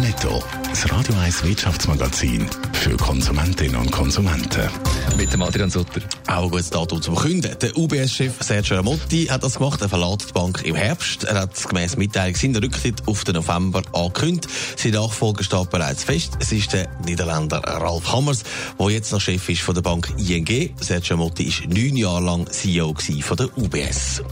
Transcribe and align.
Netto, 0.00 0.42
das 0.68 0.90
Radio 0.90 1.14
1 1.16 1.44
Wirtschaftsmagazin 1.44 2.48
für 2.72 2.96
Konsumentinnen 2.96 3.76
und 3.76 3.92
Konsumenten. 3.92 4.68
Mit 5.16 5.32
dem 5.32 5.42
Adrian 5.42 5.70
Sutter. 5.70 6.00
Auch 6.26 6.44
ein 6.44 6.50
gutes 6.50 6.70
Datum 6.70 7.00
zum 7.00 7.14
Künden. 7.14 7.56
Der 7.60 7.76
UBS-Chef 7.76 8.32
Sergio 8.40 8.76
Ramotti 8.76 9.26
hat 9.26 9.44
das 9.44 9.54
gemacht. 9.54 9.80
Er 9.82 9.88
verlässt 9.88 10.30
die 10.30 10.32
Bank 10.32 10.62
im 10.64 10.74
Herbst. 10.74 11.24
Er 11.24 11.40
hat 11.40 11.68
gemäss 11.68 11.96
Mitteilung 11.96 12.34
seinen 12.34 12.56
Rücktritt 12.56 13.06
auf 13.06 13.24
den 13.24 13.36
November 13.36 13.82
angekündigt. 13.92 14.48
Sein 14.76 14.92
Nachfolger 14.92 15.44
steht 15.44 15.70
bereits 15.70 16.02
fest. 16.02 16.38
Es 16.40 16.50
ist 16.50 16.72
der 16.72 16.88
Niederländer 17.04 17.58
Ralf 17.58 18.12
Hammers, 18.12 18.42
der 18.78 18.90
jetzt 18.90 19.12
noch 19.12 19.20
Chef 19.20 19.48
ist 19.48 19.62
von 19.62 19.74
der 19.74 19.82
Bank 19.82 20.12
ING. 20.18 20.74
Sergio 20.80 21.16
Ramotti 21.16 21.44
ist 21.44 21.66
neun 21.68 21.96
Jahre 21.96 22.24
lang 22.24 22.50
CEO 22.50 22.94
von 23.22 23.36
der 23.36 23.56
UBS. 23.56 24.22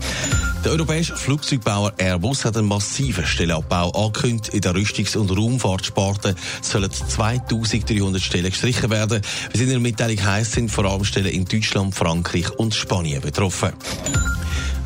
Der 0.64 0.70
europäische 0.70 1.16
Flugzeugbauer 1.16 1.92
Airbus 1.98 2.44
hat 2.44 2.56
einen 2.56 2.68
massiven 2.68 3.26
Stellenabbau 3.26 3.90
angekündigt. 3.90 4.54
In 4.54 4.60
der 4.60 4.74
Rüstungs- 4.74 5.16
und 5.16 5.36
Raumfahrtsparte 5.36 6.36
sollen 6.60 6.90
2300 6.90 8.22
Stellen 8.22 8.50
gestrichen 8.50 8.88
werden. 8.88 9.22
Wie 9.50 9.56
es 9.56 9.60
in 9.60 9.70
der 9.70 9.80
Mitteilung 9.80 10.24
heisst, 10.24 10.52
sind 10.52 10.70
vor 10.70 10.84
allem 10.84 11.04
Stellen 11.04 11.32
in 11.32 11.46
Deutschland, 11.46 11.96
Frankreich 11.96 12.48
und 12.50 12.74
Spanien 12.74 13.20
betroffen. 13.20 13.72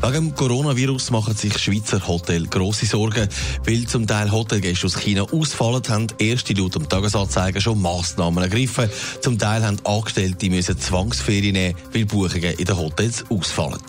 Wegen 0.01 0.13
dem 0.13 0.35
Coronavirus 0.35 1.11
machen 1.11 1.35
sich 1.35 1.57
Schweizer 1.59 2.07
Hotels 2.07 2.49
grosse 2.49 2.87
Sorgen, 2.87 3.27
weil 3.65 3.85
zum 3.85 4.07
Teil 4.07 4.31
Hotelgäste 4.31 4.87
aus 4.87 4.97
China 4.97 5.23
ausfallen, 5.23 5.83
haben 5.89 6.07
erste 6.17 6.53
laut 6.53 6.73
dem 6.73 6.89
Tagesanzeiger 6.89 7.61
schon 7.61 7.81
Massnahmen 7.81 8.43
ergriffen. 8.43 8.89
Zum 9.21 9.37
Teil 9.37 9.63
haben 9.63 9.77
Angestellte 9.83 10.49
müssen 10.49 10.79
Zwangsferien 10.79 11.53
nehmen, 11.53 11.75
weil 11.93 12.05
Buchungen 12.05 12.53
in 12.57 12.65
den 12.65 12.77
Hotels 12.77 13.25
ausfallen. 13.29 13.79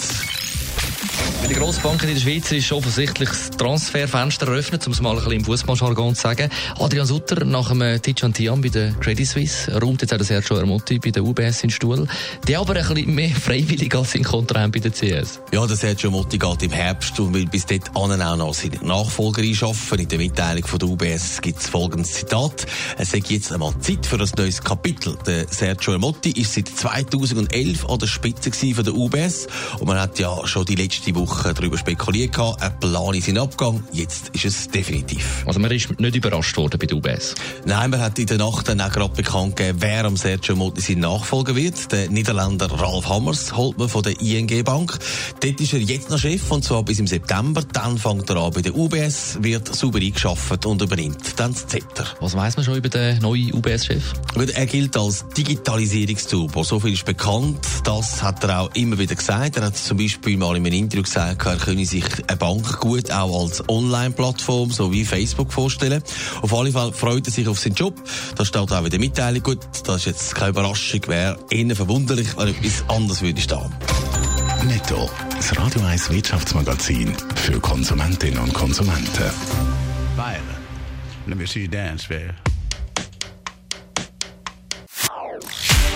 Bei 1.41 1.47
den 1.47 1.57
Grossbanken 1.57 2.09
in 2.09 2.17
der 2.17 2.21
Schweiz 2.21 2.51
ist 2.51 2.73
offensichtlich 2.73 3.29
das 3.29 3.51
Transferfenster 3.51 4.49
eröffnet, 4.49 4.85
um 4.87 4.93
es 4.93 5.01
mal 5.01 5.11
ein 5.11 5.17
bisschen 5.17 5.33
im 5.33 5.45
Fußballjargon 5.45 6.17
zu 6.17 6.23
sagen. 6.23 6.51
Adrian 6.81 7.07
Sutter 7.07 7.45
nach 7.45 7.69
dem 7.69 8.03
Tijan 8.03 8.35
Tiam 8.35 8.61
bei 8.61 8.71
der 8.71 8.93
Credit 8.95 9.27
Suisse 9.27 9.73
räumt 9.81 10.03
jetzt 10.03 10.13
auch 10.13 10.17
der 10.17 10.27
Sergio 10.27 10.57
Ermotti 10.57 10.99
bei 10.99 11.11
der 11.11 11.23
UBS 11.23 11.63
in 11.63 11.69
den 11.69 11.71
Stuhl. 11.71 12.09
Die 12.49 12.57
aber 12.57 12.75
ein 12.75 12.87
bisschen 12.87 13.15
mehr 13.15 13.31
freiwillig 13.41 13.95
als 13.95 14.13
sein 14.13 14.25
Kontrahent 14.25 14.75
bei 14.75 14.81
der 14.81 14.91
CS. 14.91 15.41
Ja, 15.53 15.65
der 15.65 15.77
Sergio 15.77 16.11
Motti 16.11 16.39
geht 16.39 16.63
im 16.65 16.73
Herbst 16.73 17.19
und 17.21 17.33
will 17.33 17.47
bis 17.47 17.67
dort 17.67 17.95
auch 17.95 18.09
noch 18.09 18.55
seine 18.55 18.77
Nachfolger 18.83 19.43
einschaffen. 19.43 20.01
In 20.01 20.09
der 20.09 20.19
Mitteilung 20.19 20.67
von 20.67 20.81
der 20.81 20.89
UBS 20.89 21.41
gibt 21.41 21.61
es 21.61 21.69
folgendes 21.69 22.15
Zitat. 22.15 22.67
Es 22.99 23.13
sei 23.13 23.23
jetzt 23.29 23.53
einmal 23.53 23.79
Zeit 23.79 24.05
für 24.05 24.21
ein 24.21 24.29
neues 24.37 24.61
Kapitel. 24.61 25.17
Der 25.25 25.47
Sergio 25.49 25.97
Motti 26.01 26.33
ist 26.33 26.55
seit 26.55 26.69
2011 26.69 27.89
an 27.89 27.99
der 28.01 28.09
Spitze 28.09 28.51
von 28.75 28.85
der 28.85 28.95
UBS 28.95 29.47
und 29.79 29.87
man 29.87 30.01
hat 30.01 30.19
ja 30.19 30.45
schon 30.47 30.65
die 30.65 30.75
letzte 30.75 31.15
Woche 31.15 31.28
Woche 31.29 31.53
darüber 31.53 31.77
spekuliert 31.77 32.35
gehabt. 32.35 32.63
Er 32.63 32.71
plane 32.71 33.21
seinen 33.21 33.39
Abgang. 33.39 33.85
Jetzt 33.93 34.31
ist 34.31 34.45
es 34.47 34.69
definitiv. 34.69 35.45
Also 35.47 35.61
man 35.61 35.71
ist 35.71 36.01
nicht 36.01 36.17
überrascht 36.17 36.57
worden 36.57 36.79
bei 36.79 36.87
der 36.87 36.97
UBS? 36.97 37.35
Nein, 37.67 37.91
man 37.91 38.01
hat 38.01 38.19
in 38.19 38.27
der 38.27 38.39
Nacht 38.39 38.69
dann 38.69 38.81
auch 38.81 38.91
gerade 38.91 39.15
bekannt 39.15 39.57
gegeben, 39.57 39.79
wer 39.83 40.05
am 40.05 40.17
Sergio 40.17 40.57
Motti 40.57 40.81
sein 40.81 41.01
Nachfolger 41.01 41.55
wird. 41.55 41.93
Der 41.93 42.09
Niederländer 42.09 42.71
Ralf 42.71 43.09
Hammers 43.09 43.55
holt 43.55 43.79
man 43.79 43.89
von 43.89 44.03
der 44.03 44.19
ING 44.21 44.65
Bank. 44.65 44.99
Dort 45.41 45.61
ist 45.61 45.73
er 45.75 45.81
jetzt 45.81 46.11
noch 46.11 46.19
Chef 46.19 46.51
und 46.51 46.65
zwar 46.65 46.83
bis 46.83 46.99
im 46.99 47.07
September. 47.07 47.63
Dann 47.73 47.99
fängt 47.99 48.31
er 48.31 48.37
an 48.37 48.53
bei 48.53 48.63
der 48.63 48.75
UBS, 48.75 49.39
wird 49.43 49.75
sauber 49.75 49.99
eingeschafft 49.99 50.65
und 50.65 50.81
übernimmt 50.81 51.39
dann 51.39 51.53
das 51.53 51.67
Zepter. 51.67 52.07
Was 52.21 52.35
weiß 52.35 52.57
man 52.57 52.65
schon 52.65 52.77
über 52.77 52.89
den 52.89 53.19
neuen 53.19 53.53
UBS-Chef? 53.53 54.15
Er 54.55 54.67
gilt 54.67 54.97
als 54.97 55.27
Digitalisierungsturbo. 55.37 56.63
So 56.63 56.81
viel 56.81 56.95
ist 56.95 57.05
bekannt. 57.05 57.59
Das 57.85 58.23
hat 58.23 58.43
er 58.45 58.61
auch 58.61 58.75
immer 58.75 58.99
wieder 58.99 59.15
gesagt. 59.15 59.57
Er 59.57 59.67
hat 59.67 59.77
zum 59.77 59.99
Beispiel 59.99 60.37
mal 60.37 60.57
in 60.57 60.65
einem 60.67 60.75
Interview 60.75 61.03
gesagt, 61.03 61.18
gesagt, 61.19 61.47
er 61.47 61.57
könne 61.57 61.85
sich 61.85 62.05
eine 62.29 62.37
Bank 62.37 62.81
gut 62.81 63.11
auch 63.11 63.43
als 63.43 63.69
Online-Plattform, 63.69 64.71
so 64.71 64.93
wie 64.93 65.05
Facebook, 65.05 65.53
vorstellen. 65.53 66.03
Auf 66.43 66.55
alle 66.55 66.71
Fälle 66.71 66.93
freut 66.93 67.27
er 67.27 67.33
sich 67.33 67.49
auf 67.49 67.59
seinen 67.59 67.75
Job. 67.75 67.95
Das 68.37 68.49
steht 68.49 68.71
auch 68.71 68.85
in 68.85 68.91
der 68.91 69.01
Mitteilung. 69.01 69.43
Gut, 69.43 69.59
das 69.85 69.97
ist 69.97 70.07
jetzt 70.07 70.35
keine 70.35 70.51
Überraschung, 70.51 71.01
wäre 71.07 71.39
eher 71.51 71.77
verwunderlich, 71.77 72.37
wenn 72.37 72.49
etwas 72.49 72.85
anderes 72.89 73.23
würde 73.23 73.41
stehen. 73.41 73.75
Netto, 74.65 75.09
das 75.37 75.57
Radio 75.57 75.83
1 75.83 76.11
Wirtschaftsmagazin 76.11 77.15
für 77.37 77.59
Konsumentinnen 77.61 78.39
und 78.39 78.53
Konsumenten. 78.53 79.31
Violet, 80.17 80.41
let 81.27 81.39
me 81.39 81.47
see 81.47 81.63
you 81.63 81.69
dance, 81.69 82.07
baby. 82.09 82.33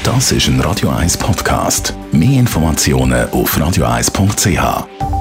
Das 0.04 0.32
ist 0.32 0.48
ein 0.48 0.60
Radio 0.60 0.88
1 0.88 1.16
Podcast. 1.16 1.94
Mehr 2.10 2.40
Informationen 2.40 3.30
auf 3.30 3.56
radio1.ch. 3.56 5.11